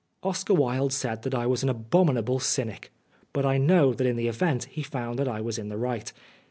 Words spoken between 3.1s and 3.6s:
but I